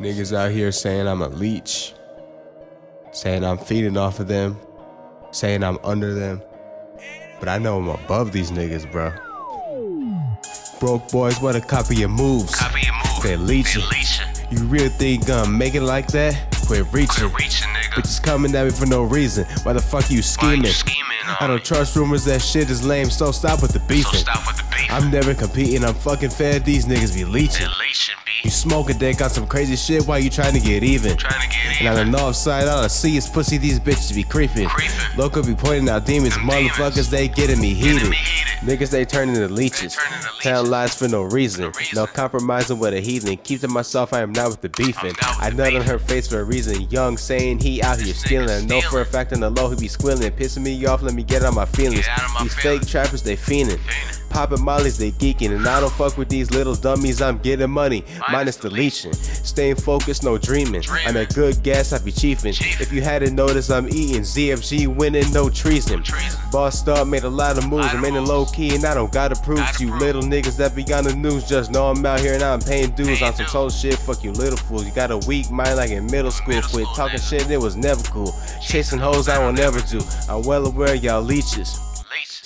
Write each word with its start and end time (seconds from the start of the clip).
Niggas 0.00 0.34
out 0.34 0.50
here 0.50 0.72
saying 0.72 1.06
I'm 1.06 1.20
a 1.20 1.28
leech, 1.28 1.92
saying 3.12 3.44
I'm 3.44 3.58
feeding 3.58 3.98
off 3.98 4.18
of 4.18 4.28
them, 4.28 4.58
saying 5.30 5.62
I'm 5.62 5.78
under 5.84 6.14
them. 6.14 6.40
But 7.38 7.50
I 7.50 7.58
know 7.58 7.76
I'm 7.76 7.88
above 7.88 8.32
these 8.32 8.50
niggas, 8.50 8.90
bro. 8.90 9.12
Broke 10.80 11.10
boys, 11.10 11.38
what 11.42 11.54
a 11.54 11.60
copy 11.60 11.96
your 11.96 12.08
moves. 12.08 12.54
Copy 12.54 12.80
your 12.80 12.94
move. 12.94 13.22
They 13.22 13.36
leeching. 13.36 13.82
They. 13.90 14.46
You 14.50 14.64
really 14.64 14.88
think 14.88 15.28
make 15.50 15.74
it 15.74 15.82
like 15.82 16.06
that? 16.08 16.56
Quit 16.66 16.86
reaching. 16.92 17.28
Quit 17.28 17.38
reaching, 17.38 17.68
nigga. 17.68 18.00
Bitches 18.00 18.22
coming 18.22 18.54
at 18.54 18.64
me 18.64 18.70
for 18.70 18.86
no 18.86 19.02
reason. 19.02 19.44
Why 19.64 19.74
the 19.74 19.82
fuck 19.82 20.10
you 20.10 20.22
scheming? 20.22 20.64
you 20.64 20.70
scheming 20.70 21.10
I 21.38 21.46
don't 21.46 21.62
trust 21.62 21.94
rumors 21.94 22.24
that 22.24 22.40
shit 22.40 22.70
is 22.70 22.84
lame, 22.84 23.10
so 23.10 23.32
stop 23.32 23.60
with 23.60 23.72
the 23.72 23.80
So 24.02 24.16
stop 24.16 24.46
with 24.46 24.56
the 24.56 24.64
beef. 24.74 24.90
I'm 24.90 25.10
never 25.10 25.34
competing, 25.34 25.84
I'm 25.84 25.94
fucking 25.94 26.30
fed, 26.30 26.64
these 26.64 26.86
niggas 26.86 27.14
be 27.14 27.24
leeching. 27.24 27.66
They 27.66 27.72
leeching, 27.78 28.16
You 28.44 28.50
smoke 28.50 28.88
a 28.90 28.94
dick 28.94 29.20
on 29.20 29.28
some 29.30 29.46
crazy 29.46 29.76
shit, 29.76 30.06
why 30.06 30.18
you 30.18 30.30
trying 30.30 30.54
to 30.54 30.60
get 30.60 30.82
even? 30.82 31.16
Trying 31.16 31.42
to 31.42 31.56
get 31.56 31.80
And 31.80 31.88
on 31.88 31.96
the 31.96 32.04
north 32.18 32.36
side, 32.36 32.68
all 32.68 32.84
I 32.84 32.86
see 32.86 33.16
is 33.16 33.28
pussy, 33.28 33.58
these 33.58 33.78
bitches 33.78 34.14
be 34.14 34.22
creeping. 34.22 34.68
Creeping. 34.68 34.94
Local 35.18 35.42
be 35.42 35.54
pointing 35.54 35.88
out 35.90 36.06
demons, 36.06 36.34
Them 36.36 36.46
motherfuckers, 36.48 36.94
demons. 36.94 37.10
they 37.10 37.28
getting 37.28 37.60
me 37.60 37.74
heated. 37.74 37.94
Getting 37.96 38.10
me 38.10 38.16
heated. 38.16 38.46
Niggas, 38.60 38.90
they 38.90 39.04
turning 39.04 39.34
to 39.36 39.48
leeches. 39.48 39.94
They 39.96 40.02
turning 40.02 40.20
to 40.20 40.26
leeches. 40.32 40.42
Telling 40.42 40.70
lies 40.70 40.94
for 40.94 41.08
no 41.08 41.22
reason. 41.22 41.62
No 41.64 41.70
reason. 41.70 41.96
No 41.96 42.06
compromising 42.06 42.78
with 42.78 42.94
a 42.94 43.00
heathen. 43.00 43.36
Keep 43.38 43.60
to 43.60 43.68
myself, 43.68 44.12
I 44.12 44.20
am 44.22 44.32
not 44.32 44.48
with 44.50 44.60
the 44.62 44.68
beefing. 44.70 45.14
I 45.20 45.50
nut 45.50 45.74
on 45.74 45.82
her 45.82 45.98
face 45.98 46.26
for 46.28 46.40
a 46.40 46.44
reason. 46.44 46.82
Young 46.90 47.16
saying 47.18 47.60
he 47.60 47.82
out 47.82 47.96
here 47.98 48.06
This 48.08 48.20
stealing. 48.20 48.48
nigga 48.48 48.62
I 48.62 48.66
know 48.66 48.80
for 48.82 49.00
a 49.00 49.04
fact 49.06 49.32
on 49.32 49.40
the 49.40 49.50
low 49.50 49.70
he 49.70 49.76
be 49.76 49.88
squealing. 49.88 50.30
Pissing 50.32 50.62
me 50.62 50.84
off, 50.86 51.02
let 51.02 51.14
me 51.14 51.22
get 51.22 51.42
out 51.42 51.54
my 51.54 51.66
feelings. 51.66 52.06
Out 52.08 52.22
my 52.34 52.42
These 52.44 52.54
feelings. 52.54 52.84
fake 52.84 52.90
trappers, 52.90 53.22
they 53.22 53.36
fiending. 53.36 53.76
Fiending. 53.78 54.19
Popping 54.30 54.64
mollies, 54.64 54.96
they 54.96 55.10
geeking. 55.12 55.54
And 55.54 55.66
I 55.66 55.80
don't 55.80 55.92
fuck 55.92 56.16
with 56.16 56.28
these 56.28 56.50
little 56.50 56.74
dummies, 56.74 57.20
I'm 57.20 57.38
getting 57.38 57.70
money. 57.70 58.04
Minus, 58.30 58.56
the 58.56 58.70
leeching. 58.70 59.12
Staying 59.12 59.76
focused, 59.76 60.24
no 60.24 60.38
dreaming. 60.38 60.82
I'm 61.06 61.16
at 61.16 61.34
good 61.34 61.62
gas, 61.62 61.92
I 61.92 61.98
be 61.98 62.12
chiefing. 62.12 62.58
If 62.80 62.92
you 62.92 63.02
hadn't 63.02 63.34
noticed, 63.34 63.70
I'm 63.70 63.88
eating. 63.88 64.22
ZFG 64.22 64.86
winning, 64.88 65.30
no 65.32 65.50
treason. 65.50 66.02
Bossed 66.50 66.88
up, 66.88 67.06
made 67.06 67.24
a 67.24 67.28
lot 67.28 67.58
of 67.58 67.68
moves. 67.68 67.88
I'm 67.88 68.04
in 68.04 68.14
the 68.14 68.20
low 68.20 68.46
key, 68.46 68.74
and 68.74 68.84
I 68.84 68.94
don't 68.94 69.12
gotta 69.12 69.34
prove 69.42 69.58
Gotta 69.58 69.84
you 69.84 69.98
little 69.98 70.22
niggas 70.22 70.56
that 70.56 70.74
be 70.74 70.82
on 70.92 71.04
the 71.04 71.14
news. 71.14 71.48
Just 71.48 71.70
know 71.70 71.88
I'm 71.88 72.04
out 72.06 72.20
here 72.20 72.34
and 72.34 72.42
I'm 72.42 72.60
paying 72.60 72.90
dues 72.90 73.22
on 73.22 73.34
some 73.34 73.46
total 73.46 73.70
shit. 73.70 73.94
Fuck 73.94 74.24
you, 74.24 74.32
little 74.32 74.56
fools. 74.56 74.86
You 74.86 74.92
got 74.92 75.10
a 75.10 75.18
weak 75.18 75.50
mind 75.50 75.76
like 75.76 75.90
in 75.90 76.06
middle 76.06 76.30
school. 76.30 76.60
Quit 76.62 76.86
talking 76.94 77.20
shit, 77.20 77.50
it 77.50 77.58
was 77.58 77.76
never 77.76 78.02
cool. 78.04 78.34
Chasing 78.62 78.98
hoes, 78.98 79.28
I 79.28 79.38
won't 79.38 79.58
ever 79.58 79.80
do. 79.80 80.00
I'm 80.28 80.42
well 80.42 80.66
aware 80.66 80.94
y'all 80.94 81.22
leeches. 81.22 81.78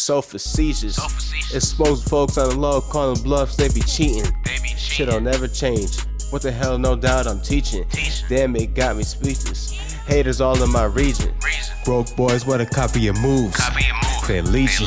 So 0.00 0.22
facetious. 0.22 0.96
So 0.96 1.02
facetious. 1.08 1.54
Exposed 1.54 2.08
folks 2.08 2.38
on 2.38 2.48
the 2.48 2.56
low, 2.58 2.80
calling 2.80 3.22
bluffs, 3.22 3.54
they 3.56 3.68
be 3.68 3.82
cheating. 3.82 4.24
They 4.46 4.56
be 4.62 4.68
Shit 4.68 4.78
cheating. 4.78 5.12
will 5.12 5.20
never 5.20 5.46
change. 5.46 6.00
What 6.30 6.40
the 6.40 6.50
hell, 6.50 6.78
no 6.78 6.96
doubt 6.96 7.26
I'm 7.26 7.38
teaching. 7.42 7.86
Teaching. 7.90 8.24
Damn, 8.30 8.56
it 8.56 8.74
got 8.74 8.96
me 8.96 9.02
speechless. 9.02 9.72
Haters 10.06 10.40
all 10.40 10.60
in 10.62 10.72
my 10.72 10.84
region. 10.84 11.34
Reason. 11.44 11.74
Broke 11.84 12.16
boys, 12.16 12.46
what 12.46 12.62
a 12.62 12.66
copy 12.66 13.00
your 13.00 13.20
moves. 13.20 13.56
Copy 13.56 13.84
your 13.84 13.94
move. 13.94 14.26
They 14.26 14.40
leeching. 14.40 14.86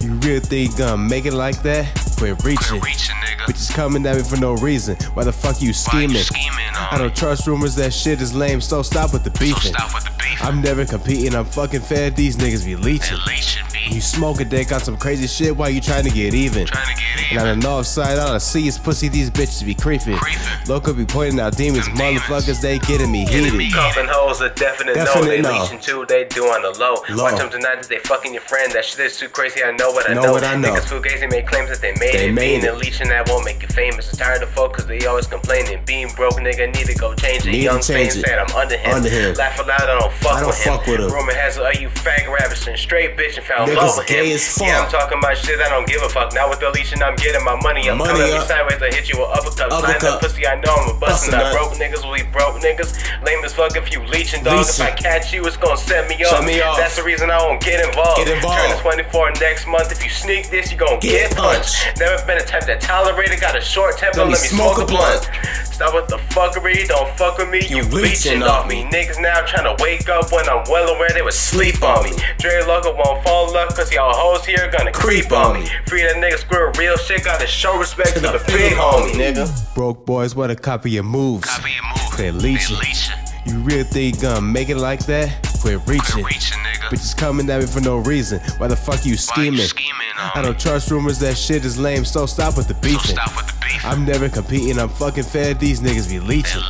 You 0.00 0.12
real 0.14 0.40
think 0.40 0.78
gonna 0.78 0.96
make 0.96 1.26
it 1.26 1.32
like 1.32 1.60
that? 1.62 1.92
Quit 2.16 2.44
reaching. 2.44 2.78
Quit 2.78 2.84
reaching, 2.84 3.16
nigga. 3.16 3.46
Bitches 3.52 3.74
coming 3.74 4.06
at 4.06 4.14
me 4.16 4.22
for 4.22 4.36
no 4.36 4.54
reason. 4.54 4.94
Why 5.14 5.24
the 5.24 5.32
fuck 5.32 5.60
you 5.60 5.72
Why 5.90 6.02
you 6.02 6.08
scheming? 6.08 6.22
scheming 6.22 6.66
I 6.76 6.98
don't 6.98 7.16
trust 7.16 7.48
rumors 7.48 7.74
that 7.76 7.92
shit 7.92 8.20
is 8.20 8.32
lame, 8.32 8.60
so 8.60 8.82
stop 8.82 9.12
with 9.12 9.24
the 9.24 9.30
So 9.30 9.40
beefing. 9.40 9.72
stop 9.72 9.92
with 9.92 10.04
the 10.04 10.05
beef. 10.28 10.44
I'm 10.44 10.60
never 10.62 10.84
competing, 10.84 11.34
I'm 11.34 11.44
fucking 11.44 11.80
fed, 11.80 12.16
these 12.16 12.36
niggas 12.36 12.64
be 12.64 12.74
They 12.74 12.82
leeching. 12.82 13.18
leeching, 13.26 13.62
You 13.92 14.00
smoke 14.00 14.40
a 14.40 14.44
dick 14.44 14.72
on 14.72 14.80
some 14.80 14.96
crazy 14.96 15.26
shit, 15.26 15.56
why 15.56 15.68
you 15.68 15.80
trying 15.80 16.04
to 16.04 16.10
get 16.10 16.34
even? 16.34 16.66
Trying 16.66 16.86
to 16.96 17.00
get 17.00 17.06
And 17.30 17.32
even. 17.32 17.48
on 17.48 17.60
the 17.60 17.66
north 17.68 17.86
side, 17.86 18.18
all 18.18 18.34
I 18.34 18.38
see 18.38 18.66
is 18.66 18.78
pussy, 18.78 19.08
these 19.08 19.30
bitches 19.30 19.64
be 19.64 19.74
creeping. 19.74 20.16
Creeping. 20.16 20.40
Local 20.68 20.92
be 20.94 21.04
pointing 21.04 21.38
out 21.40 21.56
demons, 21.56 21.86
Them 21.86 21.96
demons. 21.96 22.22
motherfuckers, 22.22 22.60
they 22.60 22.78
getting 22.80 23.10
me 23.12 23.24
Getting 23.24 23.44
heated. 23.44 23.58
me 23.58 23.70
Cuffing 23.70 24.06
hoes 24.08 24.40
a 24.40 24.50
definite, 24.50 24.96
no. 24.96 25.04
Definite 25.04 25.26
They 25.28 25.40
no. 25.42 25.62
leeching 25.62 25.78
too, 25.80 26.04
they 26.08 26.24
do 26.24 26.44
on 26.46 26.62
the 26.62 26.70
low. 26.78 26.96
Low. 27.10 27.24
Watch 27.24 27.38
them 27.38 27.50
tonight 27.50 27.76
that 27.82 27.88
they 27.88 27.98
fucking 27.98 28.32
your 28.32 28.42
friend. 28.42 28.72
That 28.72 28.84
shit 28.84 29.00
is 29.00 29.16
too 29.18 29.28
crazy. 29.28 29.62
I 29.62 29.70
know 29.72 29.90
what 29.92 30.10
I 30.10 30.14
Know 30.14 30.22
know. 30.22 30.32
what 30.32 30.42
I 30.44 30.56
know. 30.56 30.72
Niggas 30.74 30.86
fugazi 30.90 31.30
make 31.30 31.46
claims 31.46 31.68
that 31.70 31.80
they 31.80 31.92
made 32.00 32.14
They 32.14 32.28
it. 32.28 32.32
made 32.32 32.46
Being 32.60 32.64
it. 32.64 32.68
and 32.70 32.78
leeching 32.78 33.08
that 33.08 33.28
won't 33.28 33.44
make 33.44 33.62
you 33.62 33.68
famous. 33.68 34.10
I'm 34.12 34.18
tired 34.18 34.42
of 34.42 34.48
folk 34.50 34.74
cause 34.76 34.86
they 34.86 35.04
always 35.06 35.26
complaining. 35.26 35.78
Being 35.86 36.08
broke, 36.16 36.34
nigga, 36.34 36.66
need 36.74 36.86
to 36.86 36.94
go 36.94 37.14
change 37.14 37.46
it. 37.46 37.50
Need 37.50 37.58
to 37.58 37.62
Young 37.64 37.82
change 37.82 38.10
Spain 38.12 38.24
it. 38.24 38.26
said 38.26 38.38
I'm 38.38 38.54
under 38.56 38.76
him. 38.76 38.94
Under 38.94 39.08
him. 39.08 39.34
Laugh 39.34 39.58
aloud, 39.60 39.80
I 39.82 39.98
don't 40.00 40.12
fuck 40.22 40.36
I 40.36 40.40
don't 40.40 40.48
with 40.48 40.58
him. 40.62 40.72
fuck 40.76 40.86
with 40.86 41.00
him. 41.00 41.10
Rumor 41.12 41.34
has 41.34 41.56
it, 41.56 41.62
are 41.62 41.74
you 41.74 41.88
fag 41.88 42.26
and 42.66 42.78
straight 42.78 43.16
bitch 43.16 43.36
and 43.36 43.46
found 43.46 43.70
Niggas 43.70 43.76
love 43.76 43.96
with 43.98 44.08
him. 44.08 44.24
gay 44.24 44.32
as 44.34 44.42
fuck. 44.58 44.66
Yeah, 44.66 44.80
I'm 44.82 44.90
talking 44.90 45.18
about 45.18 45.36
shit, 45.38 45.60
I 45.60 45.68
don't 45.68 45.86
give 45.86 46.02
a 46.02 46.08
fuck. 46.08 46.32
Now 46.34 46.48
with 46.50 46.60
the 46.60 46.70
leeching, 46.70 47.02
I'm 47.02 47.16
getting 47.16 47.44
my 47.44 47.54
money 47.62 47.88
up. 47.88 47.98
Money 47.98 48.10
Coming 48.10 48.32
up. 48.34 48.40
me 48.42 48.46
sideways, 48.46 48.82
I 48.82 48.90
hit 48.94 49.08
you 49.08 49.18
with 49.20 49.30
uppercut. 49.30 49.70
Blind 49.70 49.84
Uppercut. 49.84 50.14
up 50.14 50.20
pussy, 50.20 50.46
I 50.46 50.56
know 50.60 50.74
I'm 50.74 50.96
a 50.96 50.98
bustin' 50.98 51.34
I 51.34 51.52
broke 51.52 51.72
niggas, 51.78 52.02
we 52.10 52.22
broke 52.30 52.58
niggas. 52.60 52.96
Lame 53.24 53.44
as 53.44 53.54
fuck 53.54 53.76
if 53.76 53.92
you 53.92 54.02
leeching, 54.06 54.42
dog. 54.42 54.66
If 54.66 54.80
I 54.80 54.90
catch 54.92 55.32
you, 55.32 55.44
it's 55.46 55.56
gonna 55.56 55.76
set 55.76 56.08
me 56.08 56.16
Set 56.24 56.44
me 56.44 56.60
off. 56.60 56.76
That's 56.76 56.96
the 56.96 57.04
reason 57.04 57.30
I 57.30 57.38
won't 57.38 57.62
get 57.62 57.84
involved. 57.84 58.18
Get 58.18 58.28
involved. 58.28 58.82
Turn 58.82 58.96
to 58.98 59.06
24 59.06 59.30
next 59.40 59.66
month. 59.66 59.92
If 59.92 60.02
you 60.02 60.10
sneak 60.10 60.50
this, 60.50 60.70
you 60.72 60.78
gon' 60.78 60.98
Get 61.00 61.30
get, 61.30 61.36
punched. 61.36 61.76
punched. 61.84 62.00
Never 62.00 62.18
been 62.26 62.38
a 62.38 62.44
type 62.44 62.66
that 62.66 62.80
tolerated, 62.80 63.40
got 63.40 63.56
a 63.56 63.60
short 63.60 63.96
temper. 63.98 64.18
Let 64.18 64.28
Let, 64.28 64.42
me 64.42 64.48
smoke 64.48 64.76
smoke, 64.76 64.90
a 64.90 64.92
a 64.92 64.96
blunt. 64.96 65.30
Stop 65.76 65.92
with 65.92 66.08
the 66.08 66.16
fuckery, 66.32 66.88
don't 66.88 67.06
fuck 67.18 67.36
with 67.36 67.50
me. 67.50 67.58
You, 67.68 67.82
leeching 67.82 67.92
leeching 67.92 68.42
off 68.42 68.64
off 68.64 68.66
me. 68.66 68.84
Niggas 68.84 69.20
now 69.20 69.44
trying 69.44 69.64
to 69.76 69.84
wake 69.84 70.08
up 70.08 70.32
when 70.32 70.48
I'm 70.48 70.64
well 70.70 70.88
aware 70.88 71.10
they 71.10 71.20
would 71.20 71.34
sleep 71.34 71.82
on 71.82 72.02
me. 72.02 72.16
Dre 72.38 72.62
Loco 72.66 72.96
won't 72.96 73.22
fall 73.22 73.54
up 73.54 73.76
cause 73.76 73.92
y'all 73.92 74.14
hoes 74.14 74.46
here 74.46 74.70
gonna 74.72 74.90
creep 74.90 75.30
on 75.32 75.60
me. 75.60 75.68
Free 75.86 76.00
that 76.00 76.16
nigga 76.16 76.38
square 76.38 76.72
real 76.78 76.96
shit, 76.96 77.24
gotta 77.24 77.46
show 77.46 77.78
respect 77.78 78.14
to, 78.14 78.20
the, 78.20 78.42
big 78.46 78.72
homie, 78.72 79.12
nigga. 79.12 79.74
Broke 79.74 80.06
boys, 80.06 80.34
what 80.34 80.50
a 80.50 80.56
copy 80.56 80.92
your 80.92 81.02
moves. 81.02 81.44
Copy 81.44 81.72
your 81.72 81.84
move. 81.84 82.16
They 82.16 82.30
leeching. 82.30 82.76
They 82.76 82.80
leeching. 82.80 83.14
You 83.44 83.58
really 83.58 83.84
think 83.84 84.16
you 84.16 84.22
gonna 84.22 84.40
make 84.40 84.70
it 84.70 84.78
like 84.78 85.04
that? 85.04 85.45
Quit 85.66 85.80
reaching. 85.88 86.22
Quit 86.22 86.26
reaching, 86.26 86.58
nigga. 86.58 86.88
Bitches 86.90 87.16
coming 87.16 87.50
at 87.50 87.60
me 87.60 87.66
for 87.66 87.80
no 87.80 87.96
reason. 87.98 88.38
Why 88.58 88.68
the 88.68 88.76
fuck 88.76 89.04
you 89.04 89.10
Why 89.10 89.10
you 89.10 89.16
scheming? 89.16 89.60
scheming 89.66 90.06
I 90.34 90.40
don't 90.40 90.58
trust 90.58 90.92
rumors 90.92 91.18
that 91.18 91.36
shit 91.36 91.64
is 91.64 91.76
lame, 91.76 92.04
so 92.04 92.24
stop 92.24 92.56
with 92.56 92.68
the 92.68 92.74
So 92.74 92.80
beefing. 92.80 93.16
stop 93.16 93.36
with 93.36 93.46
the 93.48 93.66
beef. 93.66 93.84
I'm 93.84 94.04
never 94.04 94.28
competing, 94.28 94.78
I'm 94.78 94.88
fucking 94.88 95.24
fed, 95.24 95.58
these 95.58 95.80
niggas 95.80 96.08
be 96.08 96.20
leeching. 96.20 96.62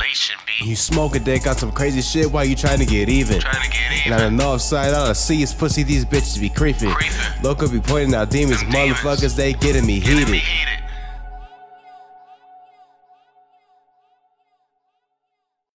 You 0.63 0.75
smoke 0.75 1.15
a 1.15 1.19
dick 1.19 1.45
on 1.45 1.55
some 1.55 1.71
crazy 1.71 2.01
shit, 2.01 2.31
why 2.31 2.43
you 2.43 2.55
trying 2.55 2.79
to 2.79 2.87
get 2.87 3.07
even? 3.07 3.39
Trying 3.39 3.63
to 3.63 3.69
get 3.69 3.91
even. 3.99 4.13
And 4.13 4.21
on 4.23 4.35
the 4.35 4.43
north 4.43 4.61
side, 4.61 4.93
all 4.95 5.05
I 5.05 5.13
see 5.13 5.43
is 5.43 5.53
pussy, 5.53 5.83
these 5.83 6.03
bitches 6.03 6.39
be 6.39 6.49
creeping. 6.49 6.89
Creeping. 6.89 7.43
Local 7.43 7.69
be 7.69 7.79
pointing 7.79 8.15
out 8.15 8.31
demons, 8.31 8.61
Them 8.61 8.71
demons. 8.71 8.99
motherfuckers, 8.99 9.35
they 9.35 9.53
getting 9.53 9.85
me 9.85 9.99
Getting 9.99 10.31
me 10.31 10.39
heated. 10.39 10.83